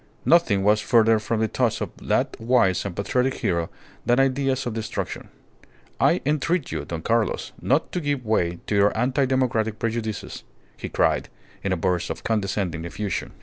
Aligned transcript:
Nothing 0.25 0.63
was 0.63 0.81
further 0.81 1.19
from 1.19 1.41
the 1.41 1.47
thoughts 1.47 1.79
of 1.79 1.91
that 2.01 2.35
wise 2.39 2.85
and 2.85 2.95
patriotic 2.95 3.35
hero 3.35 3.69
than 4.03 4.19
ideas 4.19 4.65
of 4.65 4.73
destruction. 4.73 5.29
"I 5.99 6.21
entreat 6.25 6.71
you, 6.71 6.85
Don 6.85 7.03
Carlos, 7.03 7.51
not 7.61 7.91
to 7.91 8.01
give 8.01 8.25
way 8.25 8.57
to 8.65 8.73
your 8.73 8.97
anti 8.97 9.27
democratic 9.27 9.77
prejudices," 9.77 10.43
he 10.75 10.89
cried, 10.89 11.29
in 11.61 11.71
a 11.71 11.77
burst 11.77 12.09
of 12.09 12.23
condescending 12.23 12.83
effusion. 12.83 13.33